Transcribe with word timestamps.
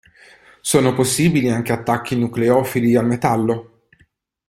Sono 0.61 0.95
possibili 0.95 1.49
anche 1.51 1.71
attacchi 1.73 2.17
nucleofili 2.17 2.95
al 2.95 3.05
metallo. 3.05 3.81